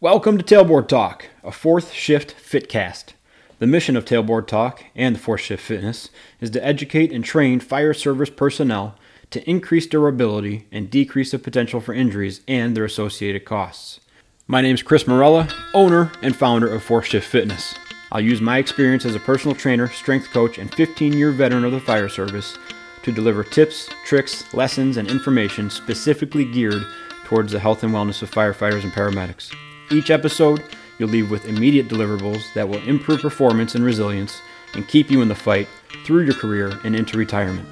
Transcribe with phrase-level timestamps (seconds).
[0.00, 3.14] Welcome to Tailboard Talk, a fourth shift fitcast.
[3.58, 7.58] The mission of Tailboard Talk and the fourth shift fitness is to educate and train
[7.58, 8.94] fire service personnel
[9.30, 13.98] to increase durability and decrease the potential for injuries and their associated costs.
[14.46, 17.74] My name is Chris Morella, owner and founder of Fourth Shift Fitness.
[18.12, 21.72] I'll use my experience as a personal trainer, strength coach, and 15 year veteran of
[21.72, 22.56] the fire service
[23.02, 26.86] to deliver tips, tricks, lessons, and information specifically geared
[27.24, 29.52] towards the health and wellness of firefighters and paramedics.
[29.90, 30.62] Each episode,
[30.98, 34.42] you'll leave with immediate deliverables that will improve performance and resilience
[34.74, 35.66] and keep you in the fight
[36.04, 37.66] through your career and into retirement.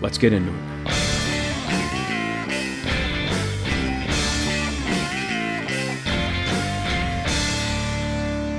[0.00, 0.58] Let's get into it.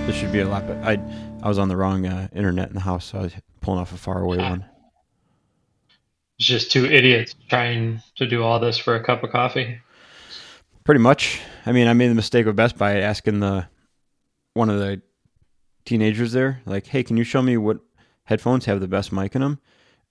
[0.05, 0.99] This should be a lot, but I
[1.41, 3.91] I was on the wrong uh, internet in the house, so I was pulling off
[3.91, 4.65] a faraway one.
[6.37, 9.79] It's just two idiots trying to do all this for a cup of coffee.
[10.89, 11.39] Pretty much.
[11.67, 13.67] I mean, I made the mistake of Best Buy asking the
[14.55, 15.03] one of the
[15.85, 17.77] teenagers there, like, "Hey, can you show me what
[18.23, 19.60] headphones have the best mic in them?"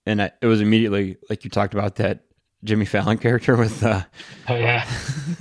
[0.06, 2.26] And I, it was immediately like you talked about that
[2.62, 3.82] Jimmy Fallon character with.
[3.82, 4.04] Uh,
[4.48, 4.88] Oh yeah,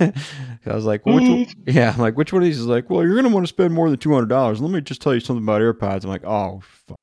[0.00, 2.90] I was like, well, which one, yeah, I'm like, which one of these is like,
[2.90, 4.60] well, you're gonna want to spend more than two hundred dollars.
[4.60, 6.02] Let me just tell you something about AirPods.
[6.02, 6.98] I'm like, oh, fuck.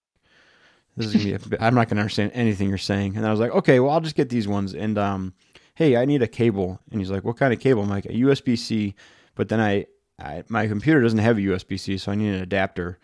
[0.97, 1.33] this is gonna be.
[1.35, 3.15] A, bit- I'm not gonna understand anything you're saying.
[3.15, 4.73] And I was like, okay, well, I'll just get these ones.
[4.73, 5.33] And um,
[5.75, 6.79] hey, I need a cable.
[6.91, 7.83] And he's like, what kind of cable?
[7.83, 8.95] I'm like, a USB C.
[9.35, 9.85] But then I,
[10.19, 12.99] I, my computer doesn't have a USB C, so I need an adapter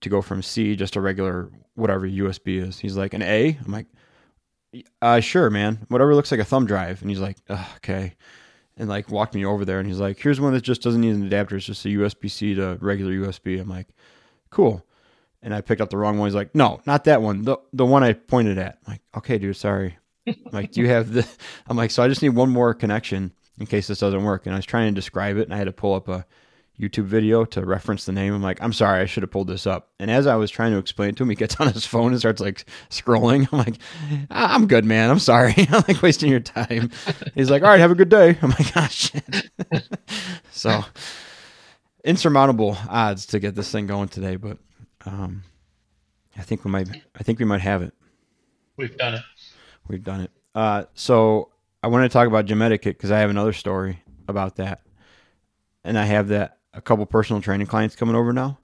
[0.00, 2.78] to go from C just a regular whatever USB is.
[2.78, 3.58] He's like, an A.
[3.64, 3.86] I'm like,
[5.00, 5.86] uh, sure, man.
[5.88, 7.00] Whatever looks like a thumb drive.
[7.00, 7.38] And he's like,
[7.76, 8.14] okay
[8.76, 11.14] and like walked me over there and he's like here's one that just doesn't need
[11.14, 13.88] an adapter it's just a usb-c to regular usb i'm like
[14.50, 14.84] cool
[15.42, 17.86] and i picked up the wrong one he's like no not that one the, the
[17.86, 19.96] one i pointed at i'm like okay dude sorry
[20.52, 21.26] like do you have the
[21.66, 24.46] i'm like so i just need one more connection in case this doesn't work.
[24.46, 26.26] And i was trying to describe it and i had to pull up a
[26.80, 28.34] youtube video to reference the name.
[28.34, 29.90] I'm like i'm sorry i should have pulled this up.
[30.00, 32.10] And as i was trying to explain it to him he gets on his phone
[32.10, 33.46] and starts like scrolling.
[33.52, 33.76] I'm like
[34.30, 35.08] "I- i'm good man.
[35.10, 35.54] I'm sorry.
[35.70, 36.90] I'm like wasting your time.
[37.34, 38.36] He's like all right have a good day.
[38.42, 39.22] I'm like ah shit.
[40.50, 40.84] So
[42.04, 44.58] insurmountable odds to get this thing going today but
[45.06, 45.42] um
[46.36, 47.94] i think we might i think we might have it.
[48.76, 49.22] We've done it.
[49.88, 50.30] We've done it.
[50.54, 51.50] Uh, so
[51.82, 54.82] I wanted to talk about gym etiquette because I have another story about that,
[55.84, 58.58] and I have that a couple personal training clients coming over now.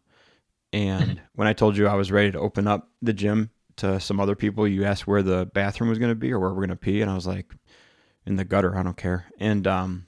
[0.73, 4.21] And when I told you I was ready to open up the gym to some
[4.21, 6.71] other people, you asked where the bathroom was going to be or where we're going
[6.71, 7.55] to pee, and I was like,
[8.27, 8.77] in the gutter.
[8.77, 9.27] I don't care.
[9.39, 10.07] And um,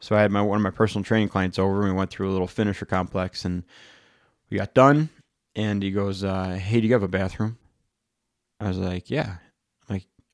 [0.00, 2.30] so I had my one of my personal training clients over, and we went through
[2.30, 3.64] a little finisher complex, and
[4.50, 5.10] we got done.
[5.54, 7.58] And he goes, uh, "Hey, do you have a bathroom?"
[8.60, 9.36] I was like, "Yeah."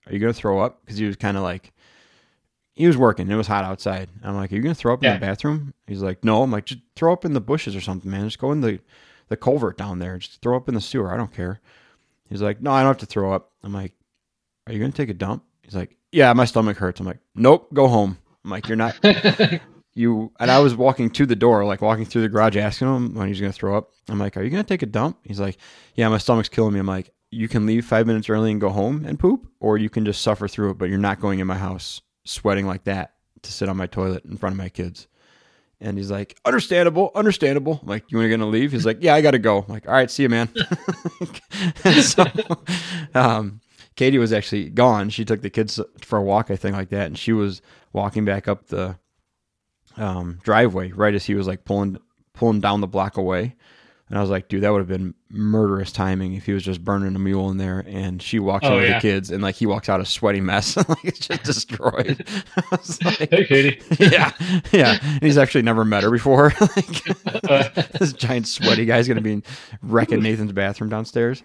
[0.07, 1.73] "Are you gonna throw up?" Because he was kind of like,
[2.75, 3.31] he was working.
[3.31, 4.09] It was hot outside.
[4.23, 6.67] I'm like, "Are you gonna throw up in the bathroom?" He's like, "No." I'm like,
[6.67, 8.25] "Just throw up in the bushes or something, man.
[8.25, 8.81] Just go in the
[9.29, 10.19] the culvert down there.
[10.19, 11.13] Just throw up in the sewer.
[11.13, 11.61] I don't care."
[12.29, 13.93] He's like, "No, I don't have to throw up." I'm like,
[14.67, 17.73] "Are you gonna take a dump?" He's like, "Yeah, my stomach hurts." I'm like, "Nope,
[17.73, 18.99] go home." I'm like, "You're not."
[19.95, 23.15] you and I was walking to the door, like walking through the garage, asking him
[23.15, 23.91] when he's gonna throw up.
[24.09, 25.59] I'm like, "Are you gonna take a dump?" He's like,
[25.95, 28.71] "Yeah, my stomach's killing me." I'm like, "You can leave five minutes early and go
[28.71, 31.47] home and poop, or you can just suffer through it, but you're not going in
[31.47, 35.09] my house sweating like that to sit on my toilet in front of my kids."
[35.81, 39.15] And he's like, "Understandable, understandable." I'm like, "You want to gonna leave?" He's like, "Yeah,
[39.15, 40.49] I gotta go." I'm like, "All right, see you, man."
[42.03, 42.25] so,
[43.15, 43.61] um,
[43.97, 45.11] Katie was actually gone.
[45.11, 47.61] She took the kids for a walk, I think, like that, and she was
[47.93, 48.99] walking back up the
[49.97, 51.99] um, driveway right as he was like pulling
[52.33, 53.55] pulling down the block away.
[54.11, 56.85] And I was like, dude, that would have been murderous timing if he was just
[56.85, 57.83] burning a mule in there.
[57.89, 58.99] And she walks Oh, in with yeah.
[58.99, 62.27] the kids, and like he walks out a sweaty mess, and like it's just destroyed.
[63.05, 63.81] Like, hey, Katie.
[63.99, 64.33] yeah,
[64.73, 64.99] yeah.
[65.03, 66.53] And he's actually never met her before.
[66.61, 67.05] like,
[67.99, 69.43] this giant sweaty guy's gonna be
[69.83, 71.43] wrecking Nathan's bathroom downstairs.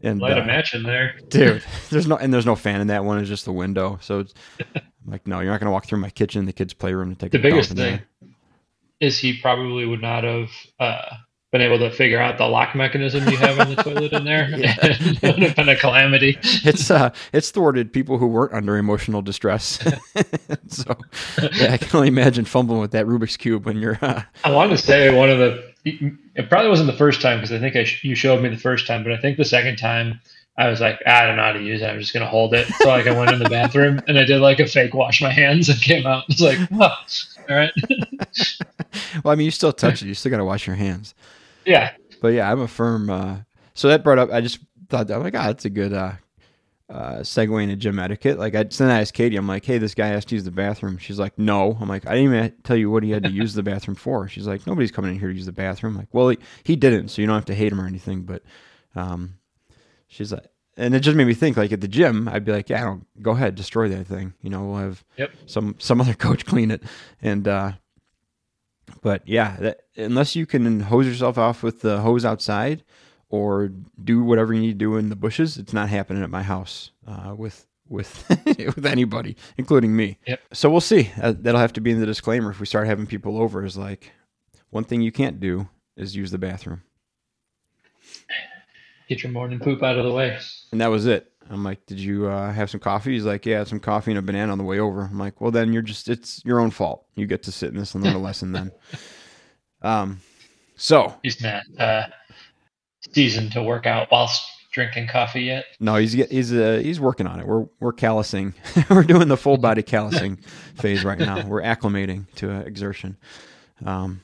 [0.00, 1.18] And Light uh, a match in there.
[1.28, 4.20] dude there's no and there's no fan in that one it's just the window so
[4.20, 4.32] it's
[4.64, 7.32] I'm like no you're not gonna walk through my kitchen the kids playroom to take
[7.32, 8.04] The biggest thing there.
[9.00, 11.16] is he probably would not have uh,
[11.50, 14.48] been able to figure out the lock mechanism you have on the toilet in there.
[14.52, 16.38] It would have been a calamity.
[16.42, 19.78] it's uh it's thwarted people who weren't under emotional distress
[20.68, 20.96] so
[21.54, 24.70] yeah i can only imagine fumbling with that rubik's cube when you're uh, I want
[24.70, 25.72] to say one of the.
[25.84, 28.56] It probably wasn't the first time because I think I sh- you showed me the
[28.56, 30.20] first time, but I think the second time
[30.58, 31.86] I was like, "Ah, I don't know how to use it.
[31.86, 32.66] I'm just gonna hold it.
[32.80, 35.30] So like I went in the bathroom and I did like a fake wash my
[35.30, 36.24] hands and came out.
[36.28, 36.94] It's like, oh,
[37.48, 37.72] all right,
[39.24, 41.14] well i mean you still touch it you still gotta wash your hands
[41.68, 41.92] yeah.
[42.20, 43.36] but yeah i'm a firm uh
[43.74, 46.12] so that brought up i just thought that like ah, that's a good uh
[46.90, 48.38] uh, segue into gym etiquette.
[48.38, 50.50] Like I sent I asked Katie, I'm like, hey, this guy asked to use the
[50.50, 50.96] bathroom.
[50.96, 51.76] She's like, no.
[51.78, 54.26] I'm like, I didn't even tell you what he had to use the bathroom for.
[54.26, 55.92] She's like, nobody's coming in here to use the bathroom.
[55.92, 58.22] I'm like, well, he, he didn't, so you don't have to hate him or anything.
[58.22, 58.42] But
[58.96, 59.34] um,
[60.06, 60.46] she's like,
[60.78, 61.58] and it just made me think.
[61.58, 64.32] Like at the gym, I'd be like, yeah, go ahead, destroy that thing.
[64.40, 65.30] You know, we'll have Yep.
[65.44, 66.82] some some other coach clean it,
[67.20, 67.72] and uh,
[69.02, 72.84] but yeah, that, unless you can hose yourself off with the hose outside
[73.28, 73.70] or
[74.02, 76.90] do whatever you need to do in the bushes, it's not happening at my house
[77.06, 78.24] uh, with with
[78.76, 80.18] with anybody, including me.
[80.26, 80.40] Yep.
[80.52, 81.10] So we'll see.
[81.20, 83.64] Uh, that'll have to be in the disclaimer if we start having people over.
[83.64, 84.12] Is like
[84.70, 86.82] one thing you can't do is use the bathroom,
[89.08, 90.38] Get your morning poop out of the way.
[90.72, 91.32] and that was it.
[91.50, 93.12] I'm like, did you uh, have some coffee?
[93.12, 95.02] He's like, yeah, I had some coffee and a banana on the way over.
[95.02, 97.06] I'm like, well, then you're just it's your own fault.
[97.14, 98.70] You get to sit in this and learn a lesson then.
[99.80, 100.20] Um,
[100.74, 102.06] so He's not uh,
[103.12, 105.66] seasoned to work out whilst drinking coffee yet.
[105.78, 107.46] No, he's he's uh, he's working on it.
[107.46, 108.54] We're we're callousing.
[108.90, 110.36] we're doing the full body callousing
[110.74, 111.46] phase right now.
[111.46, 113.16] We're acclimating to uh, exertion.
[113.84, 114.20] Um,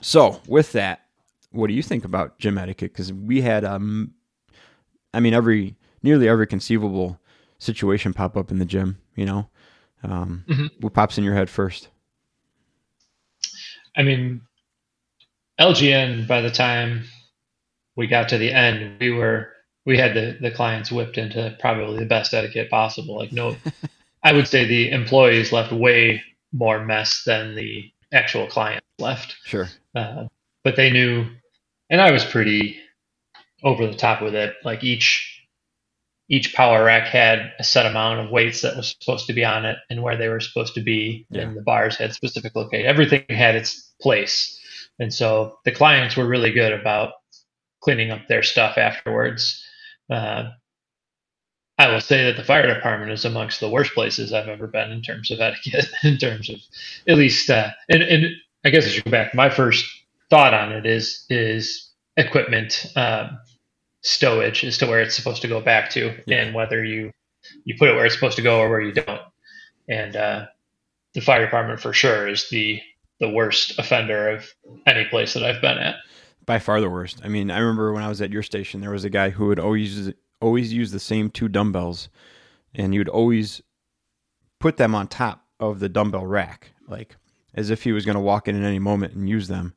[0.00, 1.02] so with that,
[1.52, 2.92] what do you think about gym etiquette?
[2.92, 4.14] Because we had um,
[5.12, 7.18] I mean every nearly every conceivable
[7.58, 8.98] situation pop up in the gym.
[9.16, 9.50] You know,
[10.02, 10.70] um, Mhm.
[10.80, 11.88] what pops in your head first?
[13.96, 14.42] I mean,
[15.58, 16.26] LGN.
[16.26, 17.04] By the time
[17.96, 19.48] we got to the end, we were
[19.84, 23.16] we had the the clients whipped into probably the best etiquette possible.
[23.16, 23.56] Like no,
[24.22, 26.22] I would say the employees left way
[26.52, 29.36] more mess than the actual clients left.
[29.44, 29.68] Sure.
[29.94, 30.26] Uh,
[30.64, 31.26] but they knew,
[31.90, 32.78] and I was pretty
[33.62, 34.54] over the top with it.
[34.64, 35.26] Like each
[36.28, 39.64] each power rack had a set amount of weights that was supposed to be on
[39.66, 41.42] it and where they were supposed to be, Yeah.
[41.42, 42.86] and the bars had specific location.
[42.86, 44.58] Everything had its place,
[45.00, 47.14] and so the clients were really good about
[47.82, 49.62] cleaning up their stuff afterwards.
[50.10, 50.50] Uh,
[51.78, 54.90] I will say that the fire department is amongst the worst places I've ever been
[54.92, 56.56] in terms of etiquette, in terms of
[57.08, 58.26] at least, uh, and, and
[58.64, 59.34] I guess I should go back.
[59.34, 59.84] My first
[60.30, 63.38] thought on it is is equipment um,
[64.04, 66.42] stowage as to where it's supposed to go back to, Yeah.
[66.42, 67.10] and whether you
[67.64, 69.20] you put it where it's supposed to go or where you don't.
[69.88, 70.46] And uh,
[71.14, 72.80] the fire department for sure is the
[73.18, 74.46] the worst offender of
[74.86, 75.96] any place that I've been at.
[76.46, 77.20] by far the worst.
[77.22, 79.48] I mean, I remember when I was at your station, there was a guy who
[79.48, 82.08] would always use, always use the same two dumbbells,
[82.74, 83.60] and you'd always
[84.58, 87.16] put them on top of the dumbbell rack, like
[87.54, 89.74] as if he was going to walk in at any moment and use them.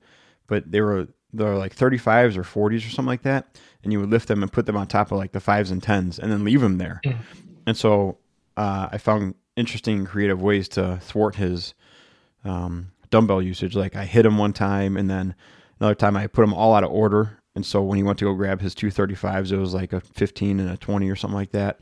[0.53, 4.11] But they were they're like 35s or 40s or something like that, and you would
[4.11, 6.43] lift them and put them on top of like the fives and tens, and then
[6.43, 7.01] leave them there.
[7.03, 7.17] Mm.
[7.65, 8.19] And so
[8.55, 11.73] uh, I found interesting creative ways to thwart his
[12.45, 13.75] um, dumbbell usage.
[13.75, 15.33] Like I hit him one time, and then
[15.79, 17.39] another time I put them all out of order.
[17.55, 19.91] And so when he went to go grab his two thirty fives, it was like
[19.91, 21.79] a 15 and a 20 or something like that.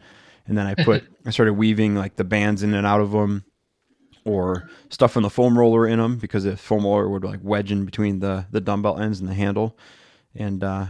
[0.47, 3.43] And then I put, I started weaving like the bands in and out of them
[4.25, 7.71] or stuff stuffing the foam roller in them because the foam roller would like wedge
[7.71, 9.77] in between the, the dumbbell ends and the handle.
[10.35, 10.85] And, uh,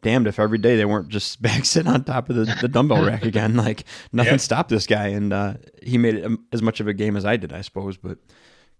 [0.00, 3.02] damned if every day they weren't just back sitting on top of the, the dumbbell
[3.04, 3.56] rack again.
[3.68, 4.40] Like nothing Yep.
[4.40, 5.08] stopped this guy.
[5.08, 7.62] And, uh, he made it um, as much of a game as I did, I
[7.62, 7.96] suppose.
[7.96, 8.18] But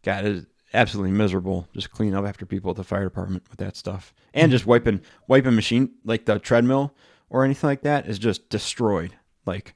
[0.05, 3.59] God, it is absolutely miserable just cleaning up after people at the fire department with
[3.59, 4.13] that stuff.
[4.35, 6.95] And just wiping, wiping machine, like the treadmill
[7.31, 9.15] or anything like that is just destroyed.
[9.47, 9.75] Like,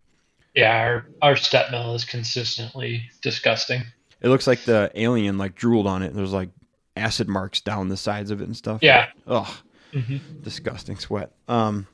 [0.54, 3.82] Yeah, our our step mill is consistently disgusting.
[4.22, 6.06] It looks like the alien like drooled on it.
[6.08, 6.50] And there's like
[6.96, 8.82] acid marks down the sides of it and stuff.
[8.82, 9.08] Yeah.
[9.26, 9.48] Ugh,
[9.92, 11.32] hmm disgusting sweat.
[11.48, 11.86] Um,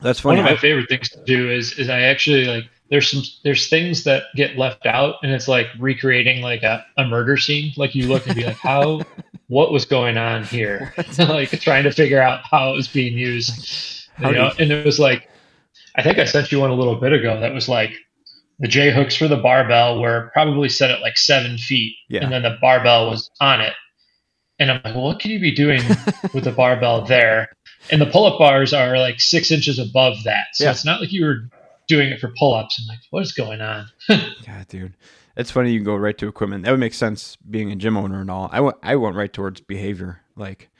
[0.00, 3.22] that's One of my favorite things to do is is I actually like there's some
[3.44, 7.72] there's things that get left out and it's like recreating like a, a murder scene.
[7.76, 9.00] Like you look and be like, how
[9.48, 10.92] what was going on here?
[11.18, 14.08] like trying to figure out how it was being used.
[14.16, 14.44] How You know?
[14.46, 15.28] you- And it was like
[15.94, 17.94] I think I sent you one a little bit ago that was like
[18.58, 21.94] the J hooks for the barbell were probably set at like seven feet.
[22.08, 22.22] Yeah.
[22.22, 23.74] And then the barbell was on it.
[24.58, 25.82] And I'm like, well, what can you be doing
[26.34, 27.48] with the barbell there?
[27.90, 30.46] And the pull up bars are like six inches above that.
[30.54, 30.70] So Yeah.
[30.70, 31.48] it's not like you were
[31.86, 32.80] doing it for pull ups.
[32.80, 33.86] I'm like, what is going on?
[34.08, 34.96] God, dude,
[35.36, 36.64] it's funny you go right to equipment.
[36.64, 38.48] That would make sense being a gym owner and all.
[38.50, 40.22] I went, I went right towards behavior.
[40.34, 40.70] Like,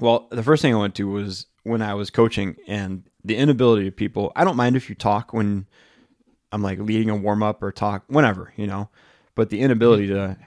[0.00, 3.86] well, the first thing I went to was when I was coaching and the inability
[3.88, 4.32] of people.
[4.36, 5.66] I don't mind if you talk when
[6.56, 8.88] I'm like leading a warm up or talk whenever, you know,
[9.34, 10.38] but the inability to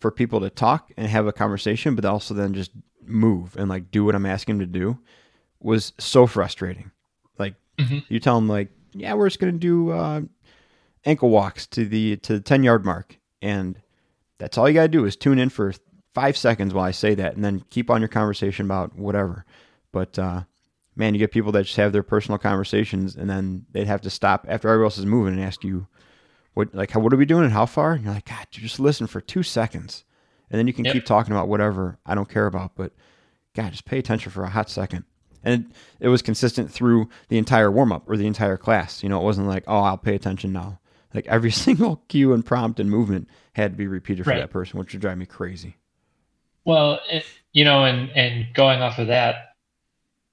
[0.00, 2.72] for people to talk and have a conversation, but also then just
[3.04, 4.98] move and like do what I'm asking them to do
[5.60, 6.90] was so frustrating.
[7.38, 8.04] Like Mhm.
[8.08, 10.22] you tell them like, yeah, we're just gonna do uh,
[11.04, 13.80] ankle walks to the to the ten yard mark, and
[14.38, 15.72] that's all you gotta do is tune in for
[16.14, 19.44] five seconds while I say that, and then keep on your conversation about whatever.
[19.92, 20.42] But uh,
[20.98, 24.10] man, you get people that just have their personal conversations, and then they'd have to
[24.10, 25.86] stop after everybody else is moving and ask you,
[26.54, 28.60] "What like how, what are we doing and how far?" And you're like, "God, you
[28.62, 30.04] just listen for two seconds,
[30.50, 30.94] and then you can Yep.
[30.94, 32.92] keep talking about whatever I don't care about." But
[33.54, 35.04] God, just pay attention for a hot second.
[35.44, 35.66] And
[36.00, 39.02] it, it was consistent through the entire warm up or the entire class.
[39.02, 40.80] You know, it wasn't like, "Oh, I'll pay attention now."
[41.14, 44.40] Like every single cue and prompt and movement had to be repeated for Right.
[44.40, 45.76] that person, which would drive me crazy.
[46.64, 49.47] Well, it, you know, and and going off of that,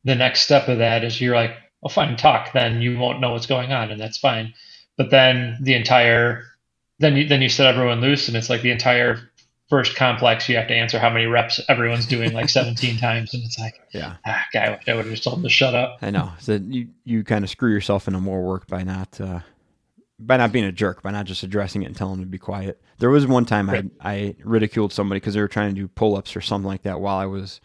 [0.05, 2.53] the next step of that is you're like, well, fine, talk.
[2.53, 4.53] Then you won't know what's going on, and that's fine.
[4.97, 6.43] But then the entire,
[6.99, 9.19] then you then you set everyone loose, and it's like the entire
[9.69, 10.47] first complex.
[10.47, 13.75] You have to answer how many reps everyone's doing, like 17 times, and it's like,
[13.93, 14.15] Yeah.
[14.25, 15.97] ah, guy, I would have just told him to shut up.
[16.01, 16.31] I know.
[16.39, 19.41] So you you kind of screw yourself into more work by not uh,
[20.17, 22.37] by not being a jerk, by not just addressing it and telling them to be
[22.37, 22.81] quiet.
[22.99, 23.85] There was one time Right.
[23.99, 26.83] I I ridiculed somebody because they were trying to do pull ups or something like
[26.83, 27.59] that while I was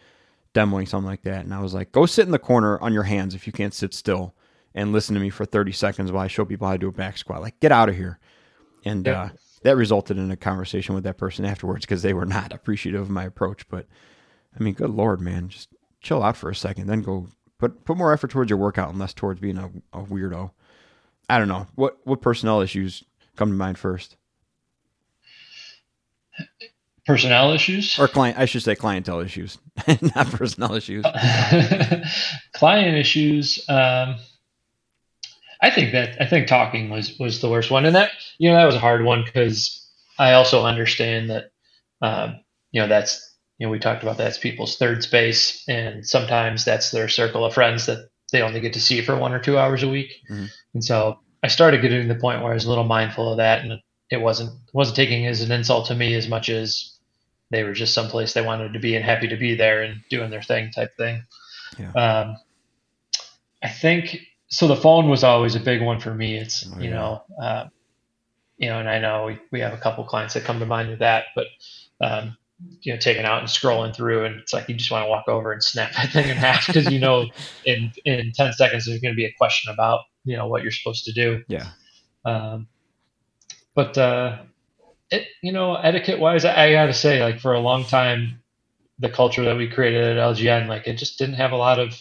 [0.53, 3.03] demoing something like that, and I was like, "Go sit in the corner on your
[3.03, 4.35] hands if you can't sit still,
[4.73, 6.91] and listen to me for thirty seconds while I show people how to do a
[6.91, 7.41] back squat.
[7.41, 8.19] Like, get out of here."
[8.85, 9.17] And Yep.
[9.17, 9.29] uh,
[9.63, 13.09] that resulted in a conversation with that person afterwards because they were not appreciative of
[13.09, 13.67] my approach.
[13.69, 13.87] But
[14.59, 15.69] I mean, good lord, man, just
[16.01, 17.27] chill out for a second, then go
[17.59, 20.51] put put more effort towards your workout and less towards being a, a weirdo.
[21.29, 23.03] I don't know what what personnel issues
[23.35, 24.17] come to mind first,
[27.07, 27.97] Personnel issues.
[27.97, 28.37] or client.
[28.37, 29.57] I should say clientele issues,
[30.15, 31.03] not personnel issues.
[32.53, 34.17] client issues um,
[35.61, 38.55] i think that i think talking was was the worst one and that you know
[38.55, 39.87] that was a hard one because
[40.19, 41.45] i also understand that
[42.01, 42.39] um,
[42.71, 46.91] you know that's you know we talked about that's people's third space and sometimes that's
[46.91, 49.83] their circle of friends that they only get to see for one or two hours
[49.83, 50.49] a week Mhm.
[50.73, 53.37] and so i started getting to the point where i was a little mindful of
[53.37, 53.79] that and
[54.09, 56.90] it wasn't wasn't taking as an insult to me as much as
[57.51, 60.29] they were just someplace they wanted to be and happy to be there and doing
[60.31, 61.23] their thing type thing
[61.77, 61.91] Yeah.
[61.93, 62.37] um,
[63.63, 64.17] I think
[64.49, 64.67] so.
[64.67, 66.35] The phone was always a big one for me.
[66.37, 66.95] It's Oh, you yeah.
[66.95, 67.67] know, uh,
[68.57, 70.89] you know, and I know we, we have a couple clients that come to mind
[70.89, 71.45] with that, but
[72.01, 72.35] um,
[72.81, 75.27] you know, taking out and scrolling through, and it's like you just want to walk
[75.27, 77.27] over and snap that thing in half because you know,
[77.65, 80.71] in in ten seconds there's going to be a question about you know what you're
[80.71, 81.43] supposed to do.
[81.47, 81.67] Yeah,
[82.25, 82.67] Um,
[83.75, 84.39] but uh,
[85.11, 88.41] it, you know, etiquette wise, I, I got to say, like for a long time,
[88.99, 91.93] the culture that we created at LGN, like it just didn't have a lot of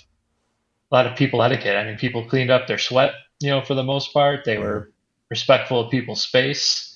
[0.90, 1.76] a lot of people etiquette.
[1.76, 4.44] I mean, people cleaned up their sweat, you know, for the most part.
[4.44, 4.90] They were
[5.30, 6.86] respectful of people's space.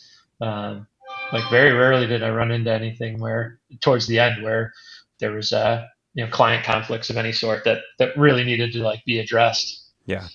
[0.41, 0.87] Um,
[1.33, 4.73] like very rarely did I run into anything where towards the end where
[5.21, 8.83] there was uh, you know client conflicts of any sort that that really needed to
[8.83, 9.91] like be addressed.
[10.07, 10.29] yeah,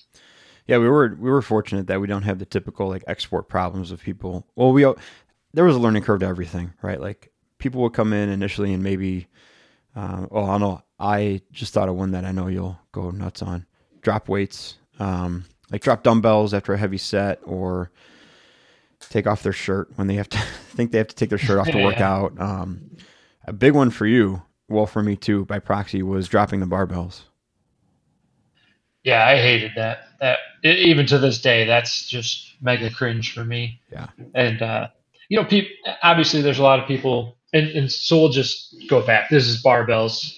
[0.68, 0.78] yeah.
[0.78, 4.02] We were we were fortunate that we don't have the typical like export problems of
[4.02, 4.48] people.
[4.56, 4.86] Well, we
[5.54, 7.00] there was a learning curve to everything, right?
[7.00, 9.28] Like people would come in initially and maybe,
[9.96, 10.82] um, oh, I know.
[11.00, 13.66] I just thought of one that I know you'll go nuts on.
[14.02, 17.92] Drop weights, um, like drop dumbbells after a heavy set, or
[19.10, 20.38] take off their shirt when they have to
[20.72, 21.86] think they have to take their shirt off to Yeah.
[21.86, 22.40] work out.
[22.40, 22.98] Um,
[23.46, 27.22] a big one for you, well, for me too, by proxy, was dropping the barbells.
[29.04, 30.00] Yeah, I hated that.
[30.20, 33.80] That even to this day, that's just mega cringe for me.
[33.92, 34.08] Yeah.
[34.36, 34.90] And uh,
[35.30, 35.72] you know, people
[36.04, 39.30] obviously there's a lot of people, and, and so we'll just go back.
[39.30, 40.36] This is barbells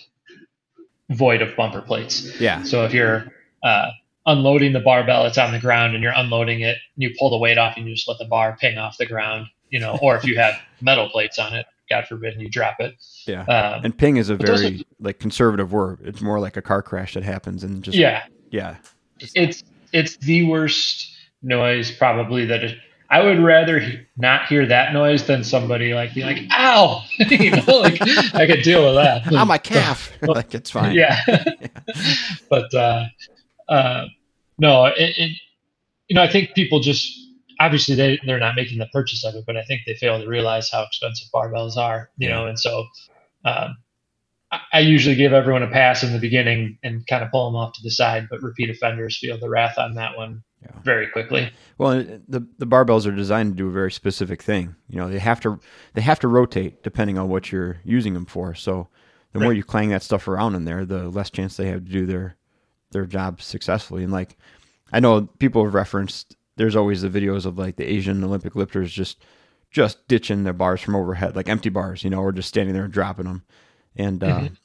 [1.10, 2.40] void of bumper plates.
[2.40, 3.26] Yeah, So if you're
[3.64, 3.90] uh,
[4.26, 7.38] unloading the barbell, it's on the ground, and you're unloading it, and you pull the
[7.38, 9.48] weight off, and you just let the bar ping off the ground.
[9.70, 12.78] You know, or if you have metal plates on it, God forbid, and you drop
[12.80, 12.96] it.
[13.26, 13.44] yeah.
[13.44, 16.00] Um, And ping is a very like conservative word.
[16.04, 18.78] It's more like a car crash that happens and just yeah, yeah,
[19.20, 22.78] it's it's the worst noise probably that it,
[23.14, 27.04] I would rather he- not hear that noise than somebody like be like ow!
[27.20, 28.02] You know like
[28.34, 29.28] I could deal with that.
[29.36, 30.12] I'm a calf.
[30.22, 30.96] like it's fine.
[30.96, 31.20] yeah.
[32.50, 33.06] But uh
[33.70, 34.06] uh
[34.58, 35.32] no it, it
[36.08, 37.12] you know I think people just
[37.60, 40.28] obviously they they're not making the purchase of it but I think they fail to
[40.28, 42.86] realize how expensive barbells are you know and so
[43.46, 43.78] um
[44.52, 47.56] I- I usually give everyone a pass in the beginning and kind of pull them
[47.56, 50.80] off to the side, but repeat offenders feel the wrath on that one Yeah.
[50.84, 51.52] very quickly.
[51.78, 54.76] Well, the the barbells are designed to do a very specific thing.
[54.90, 55.60] You know, they have to
[55.94, 58.54] they have to rotate depending on what you're using them for.
[58.54, 58.88] So
[59.34, 61.92] the more you clang that stuff around in there, the less chance they have to
[61.92, 62.36] do their
[62.92, 64.04] their job successfully.
[64.04, 64.38] And like
[64.94, 68.92] I know people have referenced there's always the videos of like the Asian Olympic lifters
[68.92, 69.24] just
[69.72, 72.84] just ditching their bars from overhead, like empty bars, you know, or just standing there
[72.84, 73.44] and dropping them.
[73.96, 74.58] And uh, Mhm.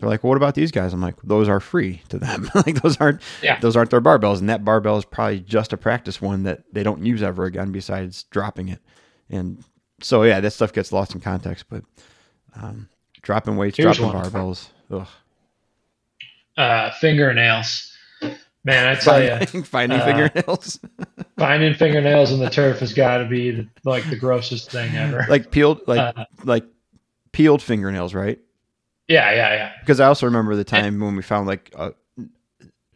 [0.00, 2.50] They're like, well, "What about these guys?" I'm like, "Those are free to them.
[2.54, 3.60] like those aren't Yeah.
[3.60, 6.82] those aren't their barbells, and that barbell is probably just a practice one that they
[6.82, 8.80] don't use ever again, besides dropping it.
[9.28, 9.62] And
[10.02, 11.66] so, yeah, that stuff gets lost in context.
[11.68, 11.84] But
[12.60, 12.88] um,
[13.22, 15.06] dropping weights, Here's dropping barbells, ugh,
[16.56, 17.86] Uh, fingernails.
[18.62, 20.80] Man, I tell you, finding, uh, fingernails,
[21.38, 25.24] finding fingernails in the turf has got to be the, like the grossest thing ever.
[25.30, 26.64] like peeled, like Uh, like
[27.32, 28.38] peeled fingernails, right?
[29.10, 29.72] Yeah, yeah, yeah.
[29.80, 31.90] Because I also remember the time when we found like uh,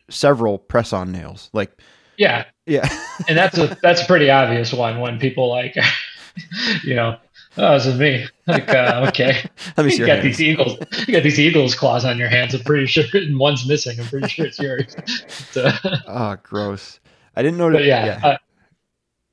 [0.08, 1.50] several press-on nails.
[1.52, 1.72] Like,
[2.16, 2.88] Yeah, yeah,
[3.28, 5.76] and that's a that's a pretty obvious one when people like,
[6.84, 7.18] you know,
[7.58, 8.26] oh, this is me.
[8.46, 10.38] Like, uh, okay, let me see you got hands.
[10.38, 12.54] these eagles, you got these eagles claws on your hands.
[12.54, 13.98] I'm pretty sure, and one's missing.
[14.00, 14.94] I'm pretty sure it's yours.
[15.50, 15.70] So,
[16.06, 17.00] Oh, gross.
[17.36, 17.78] I didn't know that.
[17.78, 18.36] but yeah, Uh,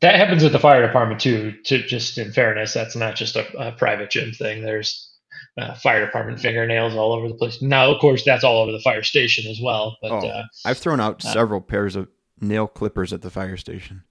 [0.02, 1.54] that happens at the fire department too.
[1.66, 4.64] To just in fairness, that's not just a, a private gym thing.
[4.64, 5.11] There's
[5.58, 7.62] uh, fire department fingernails all over the place.
[7.62, 9.98] Now, of course, that's all over the fire station as well.
[10.02, 10.28] But Oh.
[10.28, 12.08] uh, I've thrown out Uh, several pairs of
[12.40, 14.04] nail clippers at the fire station.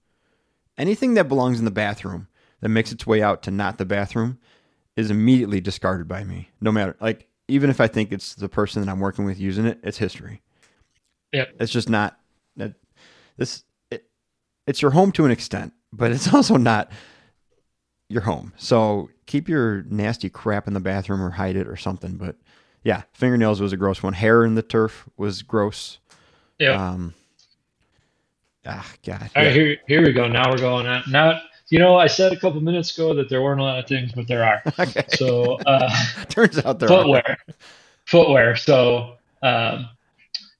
[0.77, 2.27] Anything that belongs in the bathroom
[2.61, 4.39] that makes its way out to not the bathroom
[4.95, 6.49] is immediately discarded by me.
[6.61, 9.65] No matter like even if I think it's the person that I'm working with using
[9.65, 10.41] it, it's history.
[11.33, 11.55] Yep.
[11.59, 12.17] It's just not
[12.57, 12.73] that
[13.37, 14.05] this it,
[14.67, 16.91] it's your home to an extent, but it's also not
[18.11, 18.53] your home.
[18.57, 22.15] So keep your nasty crap in the bathroom or hide it or something.
[22.17, 22.35] But
[22.83, 24.13] yeah, fingernails was a gross one.
[24.13, 25.99] Hair in the turf was gross.
[26.59, 26.89] yeah.
[26.89, 27.13] Um,
[28.65, 29.21] ah, God.
[29.21, 29.43] All yeah.
[29.43, 30.27] right, here here we go.
[30.27, 31.03] Now we're going on.
[31.09, 33.87] Now, you know, I said a couple minutes ago that there weren't a lot of
[33.87, 34.61] things, but there are.
[34.79, 35.05] Okay.
[35.09, 35.89] So, uh,
[36.29, 37.01] Turns out there are.
[37.01, 37.37] footwear,
[38.05, 38.55] footwear.
[38.57, 39.87] So, um,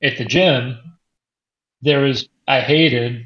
[0.02, 0.78] at the gym,
[1.82, 3.26] there was I hated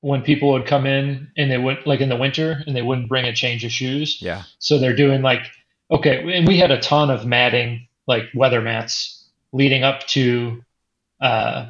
[0.00, 3.08] when people would come in and they would like in the winter and they wouldn't
[3.08, 4.20] bring a change of shoes.
[4.22, 4.42] Yeah.
[4.58, 5.42] So they're doing like
[5.90, 10.62] okay, and we had a ton of matting, like weather mats, leading up to,
[11.20, 11.66] uh,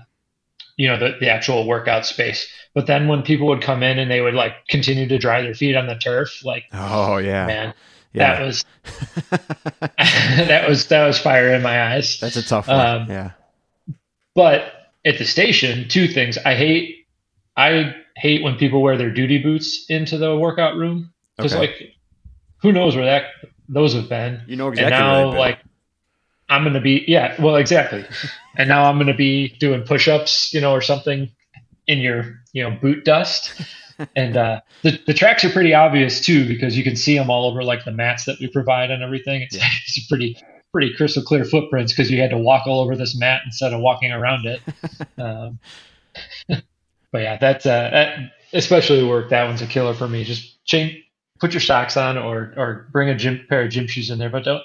[0.76, 2.50] you know, the the actual workout space.
[2.74, 5.54] But then when people would come in and they would like continue to dry their
[5.54, 7.46] feet on the turf, like Oh yeah.
[7.46, 7.74] man,
[8.14, 8.64] that was
[9.98, 12.20] that was that was fire in my eyes.
[12.20, 12.78] That's a tough one.
[12.78, 13.30] Um, yeah.
[14.34, 14.72] But
[15.04, 16.36] at the station, two things.
[16.38, 17.06] I hate
[17.56, 21.60] I hate when people wear their duty boots into the workout room because Okay.
[21.60, 21.94] like
[22.62, 23.26] who knows where that
[23.68, 24.42] those have been.
[24.46, 25.38] You know and exactly now where been.
[25.38, 25.58] like
[26.48, 28.04] I'm gonna be yeah, well exactly.
[28.56, 31.30] and now I'm gonna be doing push ups, you know, or something
[31.86, 33.52] in your you know boot dust.
[34.16, 37.48] and uh, the the tracks are pretty obvious too because you can see them all
[37.50, 39.42] over like the mats that we provide and everything.
[39.42, 39.64] It's, Yeah.
[39.86, 40.36] it's pretty
[40.72, 43.80] pretty crystal clear footprints because you had to walk all over this mat instead of
[43.80, 44.60] walking around it.
[45.18, 45.58] um,
[47.12, 48.18] but yeah, that's uh, that,
[48.52, 49.30] especially work.
[49.30, 50.24] That one's a killer for me.
[50.24, 50.96] Just change,
[51.40, 54.30] put your socks on, or or bring a gym pair of gym shoes in there,
[54.30, 54.62] but don't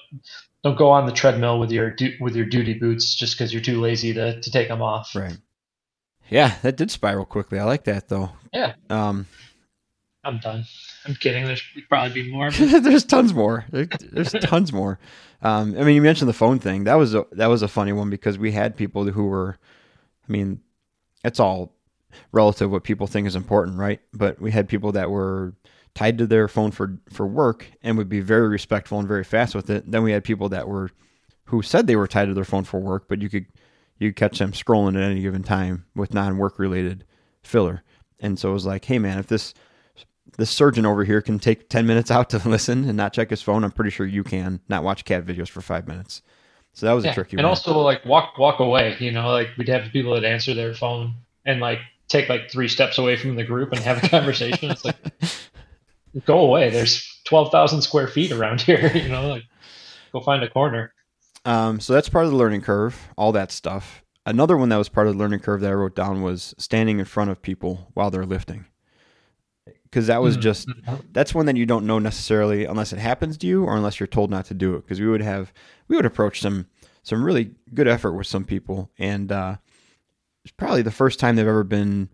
[0.63, 3.81] don't go on the treadmill with your with your duty boots just because you're too
[3.81, 5.15] lazy to to take them off.
[5.15, 5.37] right.
[6.29, 7.59] Yeah, that did spiral quickly.
[7.59, 8.31] I like that though.
[8.53, 8.73] Yeah.
[8.89, 9.27] Um,
[10.23, 10.63] I'm done.
[11.05, 11.43] I'm kidding.
[11.43, 12.49] There's probably be more.
[12.51, 13.65] there's tons more.
[13.71, 14.99] There- There's tons more.
[15.41, 16.85] Um, I mean, you mentioned the phone thing.
[16.85, 19.57] That was a that was a funny one because we had people who were,
[20.27, 20.61] I mean,
[21.25, 21.72] it's all
[22.31, 23.99] relative what people think is important, right?
[24.13, 25.53] But we had people that were
[25.95, 29.55] tied to their phone for for work and would be very respectful and very fast
[29.55, 29.89] with it.
[29.89, 30.89] Then we had people that were
[31.45, 33.45] who said they were tied to their phone for work, but you could
[33.99, 37.05] you could catch them scrolling at any given time with non work related
[37.43, 37.83] filler.
[38.19, 39.53] And so it was like, hey man, if this
[40.37, 43.41] this surgeon over here can take 10 minutes out to listen and not check his
[43.41, 46.21] phone, I'm pretty sure you can not watch cat videos for five minutes.
[46.73, 47.45] So that was a tricky and one.
[47.45, 48.97] And also like walk walk away.
[48.99, 51.13] You know, like we'd have people that answer their phone
[51.45, 51.79] and like
[52.13, 54.71] take like three steps away from the group and have a conversation.
[54.71, 54.95] it's like
[56.25, 56.69] go away.
[56.69, 58.89] There's twelve thousand square feet around here.
[58.95, 59.43] You know, like
[60.13, 60.93] go find a corner.
[61.45, 64.01] Um, so that's part of the learning curve, all that stuff.
[64.25, 66.99] Another one that was part of the learning curve that I wrote down was standing
[66.99, 68.65] in front of people while they're lifting.
[69.83, 70.41] Because that was Mhm.
[70.41, 70.69] just,
[71.11, 74.07] that's one that you don't know necessarily unless it happens to you or unless you're
[74.07, 74.83] told not to do it.
[74.83, 75.51] Because we would have,
[75.89, 76.67] we would approach some,
[77.03, 78.89] some really good effort with some people.
[78.97, 79.57] And uh,
[80.43, 82.09] it's probably the first time they've ever been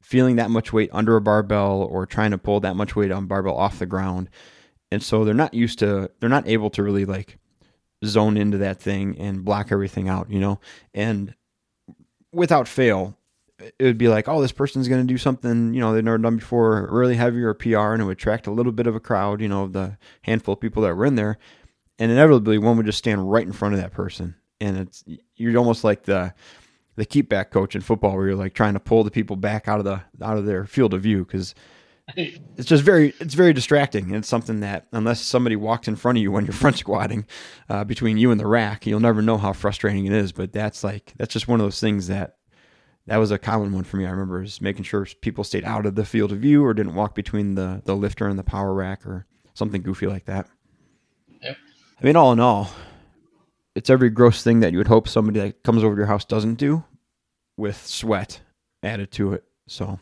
[0.00, 3.26] feeling that much weight under a barbell or trying to pull that much weight on
[3.26, 4.28] barbell off the ground.
[4.90, 7.38] And so they're not used to, they're not able to really like
[8.04, 10.58] zone into that thing and block everything out, you know?
[10.94, 11.34] And
[12.32, 13.16] without fail,
[13.58, 16.18] it would be like, oh, this person's going to do something, you know, they've never
[16.18, 19.00] done before, really heavy or PR, and it would attract a little bit of a
[19.00, 21.38] crowd, you know, the handful of people that were in there.
[21.98, 24.34] And inevitably, one would just stand right in front of that person.
[24.60, 25.04] And it's,
[25.36, 26.32] you're almost like the,
[27.00, 29.66] the keep back coach in football where you're like trying to pull the people back
[29.66, 31.24] out of the, out of their field of view.
[31.24, 31.54] Cause
[32.16, 36.18] it's just very it's very distracting and it's something that unless somebody walks in front
[36.18, 37.24] of you when you're front squatting
[37.68, 40.82] uh, between you and the rack you'll never know how frustrating it is but that's
[40.82, 42.36] like that's just one of those things that
[43.06, 45.86] that was a common one for me i remember is making sure people stayed out
[45.86, 48.74] of the field of view or didn't walk between the the lifter and the power
[48.74, 50.48] rack or something goofy like that
[51.42, 51.56] Yep.
[52.00, 52.70] i mean all in all
[53.76, 56.24] it's every gross thing that you would hope somebody that comes over to your house
[56.24, 56.82] doesn't do
[57.60, 58.40] with sweat
[58.82, 59.44] added to it.
[59.68, 59.98] So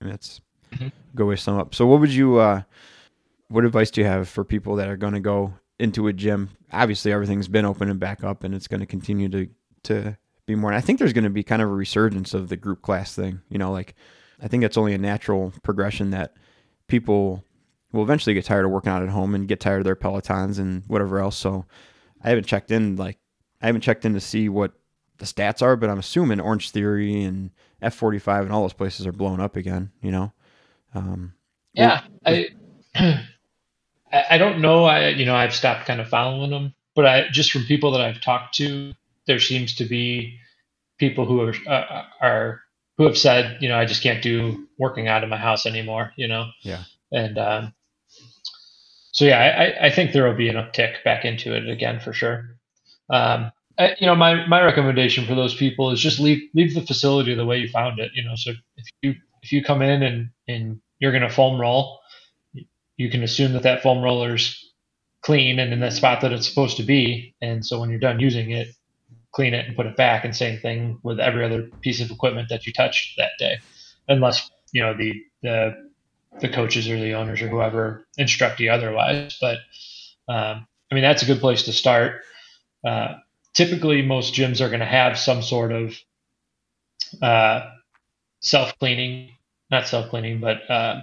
[0.00, 0.40] that's
[0.72, 0.86] Mhm.
[0.88, 1.74] a good way to sum up.
[1.74, 2.62] So what would you uh
[3.48, 6.50] what advice do you have for people that are going to go into a gym?
[6.72, 9.48] Obviously everything's been open and back up and it's going to continue to
[9.84, 10.70] to be more.
[10.70, 13.14] And I think there's going to be kind of a resurgence of the group class
[13.14, 13.94] thing, you know, like
[14.40, 16.34] I think that's only a natural progression that
[16.86, 17.44] people
[17.92, 20.58] will eventually get tired of working out at home and get tired of their pelotons
[20.60, 21.36] and whatever else.
[21.36, 21.66] So
[22.22, 23.18] I haven't checked in like
[23.60, 24.72] I haven't checked in to see what
[25.20, 27.50] the stats are, but I'm assuming Orange Theory and
[27.82, 29.90] F45 and all those places are blowing up again.
[30.02, 30.32] You know,
[30.94, 31.34] um,
[31.74, 32.48] Yeah, I
[34.12, 34.84] I don't know.
[34.84, 38.00] I you know I've stopped kind of following them, but I just from people that
[38.00, 38.92] I've talked to,
[39.26, 40.38] there seems to be
[40.98, 42.60] people who are uh, are
[42.98, 46.12] who have said you know I just can't do working out in my house anymore.
[46.16, 46.50] You know.
[46.62, 46.82] Yeah.
[47.12, 47.74] And um,
[49.12, 52.12] so yeah, I, I think there will be an uptick back into it again for
[52.12, 52.56] sure.
[53.10, 57.34] Um, You know, my, my recommendation for those people is just leave leave the facility
[57.34, 58.10] the way you found it.
[58.14, 61.60] You know, so if you if you come in and and you're going to foam
[61.60, 62.00] roll,
[62.96, 64.72] you can assume that that foam roller's
[65.22, 67.34] clean and in the spot that it's supposed to be.
[67.40, 68.68] And so when you're done using it,
[69.32, 70.24] clean it and put it back.
[70.24, 73.58] And same thing with every other piece of equipment that you touched that day,
[74.08, 75.90] unless you know the the
[76.40, 79.36] the coaches or the owners or whoever instruct you otherwise.
[79.40, 79.58] But
[80.28, 82.22] um, I mean, that's a good place to start.
[82.84, 83.14] Uh,
[83.54, 85.94] typically, most gyms are going to have some sort of
[87.22, 87.70] uh,
[88.40, 89.30] self cleaning,
[89.70, 91.02] not self cleaning, but uh,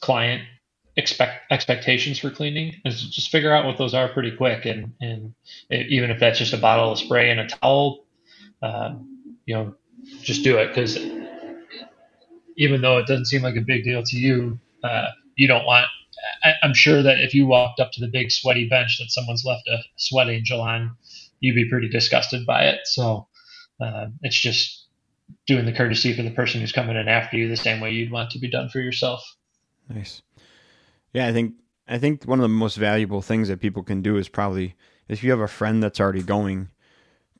[0.00, 0.42] client
[0.96, 2.74] expect expectations for cleaning.
[2.84, 5.34] And just figure out what those are pretty quick, and and
[5.70, 8.04] even if that's just a bottle of spray and a towel,
[8.62, 9.74] um, you know,
[10.22, 10.98] just do it because
[12.56, 15.86] even though it doesn't seem like a big deal to you, uh, you don't want.
[16.42, 19.44] I, I'm sure that if you walked up to the big sweaty bench that someone's
[19.44, 20.96] left a sweat angel on,
[21.40, 22.80] you'd be pretty disgusted by it.
[22.84, 23.28] So
[23.80, 24.86] uh, it's just
[25.46, 28.12] doing the courtesy for the person who's coming in after you the same way you'd
[28.12, 29.22] want to be done for yourself.
[29.88, 30.22] Nice.
[31.12, 31.54] Yeah, I think
[31.88, 34.74] I think one of the most valuable things that people can do is probably
[35.08, 36.68] if you have a friend that's already going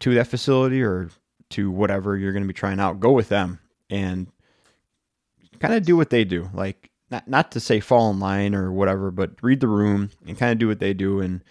[0.01, 1.11] to that facility or
[1.51, 4.29] to whatever you're going to be trying out, go with them and
[5.59, 6.49] kind of do what they do.
[6.53, 10.39] Like not not to say fall in line or whatever, but read the room and
[10.39, 11.43] kind of do what they do and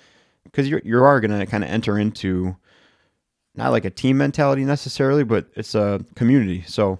[0.45, 2.55] because you you are going to kind of enter into
[3.55, 6.63] not like a team mentality necessarily, but it's a community.
[6.67, 6.99] So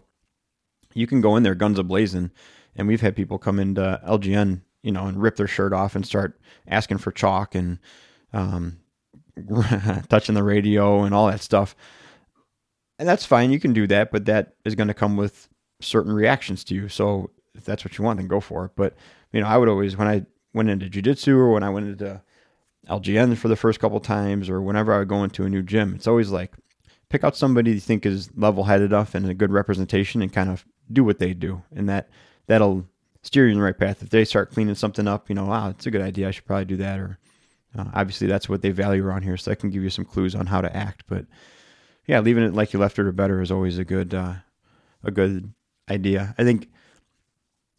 [0.93, 2.31] you can go in there guns a blazing,
[2.75, 6.05] and we've had people come into LGN, you know, and rip their shirt off and
[6.05, 7.79] start asking for chalk and
[8.33, 8.77] um,
[10.09, 11.75] touching the radio and all that stuff.
[12.97, 13.51] And that's fine.
[13.51, 15.49] You can do that, but that is going to come with
[15.81, 16.87] certain reactions to you.
[16.87, 18.71] So if that's what you want, then go for it.
[18.75, 18.95] But
[19.33, 22.21] you know, I would always when I went into jujitsu or when I went into
[22.89, 25.95] LGN for the first couple times or whenever I would go into a new gym,
[25.95, 26.53] it's always like
[27.09, 30.49] pick out somebody you think is level headed enough and a good representation and kind
[30.49, 31.61] of do what they do.
[31.75, 32.09] And that
[32.47, 32.85] that'll
[33.21, 34.03] steer you in the right path.
[34.03, 36.27] If they start cleaning something up, you know, wow, it's a good idea.
[36.27, 36.99] I should probably do that.
[36.99, 37.17] Or
[37.77, 39.37] uh, obviously that's what they value around here.
[39.37, 41.03] So that can give you some clues on how to act.
[41.07, 41.25] But
[42.05, 44.35] yeah, leaving it like you left it or better is always a good, uh,
[45.03, 45.51] a good
[45.89, 46.35] idea.
[46.37, 46.69] I think,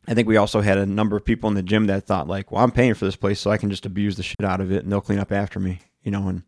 [0.08, 2.52] I think we also had a number of people in the gym that thought like,
[2.52, 4.70] well, I'm paying for this place, so I can just abuse the shit out of
[4.70, 6.42] it and they'll clean up after me, you know, and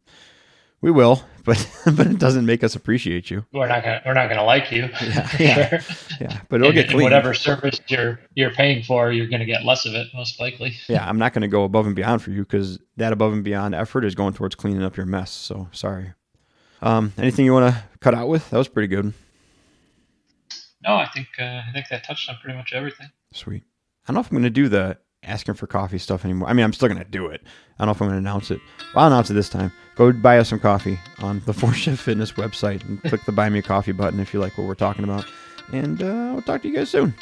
[0.80, 3.44] we will, but, but it doesn't make us appreciate you.
[3.52, 4.88] We're not gonna we're not gonna like you.
[5.02, 5.78] Yeah, yeah.
[5.80, 5.96] sure.
[6.20, 6.40] Yeah.
[6.48, 7.02] But it'll And- get clean.
[7.02, 10.76] whatever service you're you're paying for, you're gonna get less of it most likely.
[10.88, 13.42] yeah, I'm not going to go above and beyond for you because that above and
[13.42, 15.32] beyond effort is going towards cleaning up your mess.
[15.32, 16.12] So sorry.
[16.80, 18.48] Um, anything you want to cut out with?
[18.50, 19.12] That was pretty good.
[20.82, 23.08] No, I think uh, I think that touched on pretty much everything.
[23.32, 23.62] Sweet.
[24.04, 26.48] I don't know if I'm going to do the asking for coffee stuff anymore.
[26.48, 27.42] I mean, I'm still going to do it.
[27.78, 28.60] I don't know if I'm going to announce it.
[28.94, 29.72] Well, I'll announce it this time.
[29.96, 33.48] Go buy us some coffee on the Fourth Shift Fitness website and click the Buy
[33.48, 35.26] Me a Coffee button if you like what we're talking about.
[35.72, 37.14] And uh, we'll talk to you guys soon.